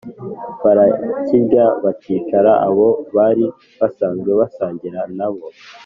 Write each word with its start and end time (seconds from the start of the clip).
barakirya, 0.63 1.65
bacira 1.83 2.51
abo 2.67 2.87
bari 3.15 3.45
basanzwe 3.79 4.29
basangira 4.39 5.01
na 5.17 5.29
bo, 5.33 5.45